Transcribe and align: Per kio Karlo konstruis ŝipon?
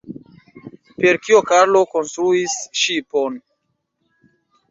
Per 1.03 1.17
kio 1.25 1.41
Karlo 1.49 1.83
konstruis 1.91 2.55
ŝipon? 2.85 3.35